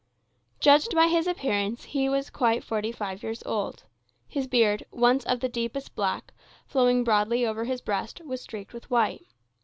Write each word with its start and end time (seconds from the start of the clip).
Judged 0.59 0.95
by 0.95 1.05
his 1.07 1.27
appearance, 1.27 1.83
he 1.83 2.09
was 2.09 2.31
quite 2.31 2.63
forty 2.63 2.91
five 2.91 3.21
years 3.21 3.43
old. 3.45 3.83
His 4.27 4.47
beard, 4.47 4.83
once 4.89 5.23
of 5.25 5.41
the 5.41 5.47
deepest 5.47 5.93
black, 5.93 6.33
flowing 6.65 7.03
broadly 7.03 7.45
over 7.45 7.65
his 7.65 7.81
breast, 7.81 8.19
was 8.25 8.41
streaked 8.41 8.73
with 8.73 8.89
white. 8.89 9.27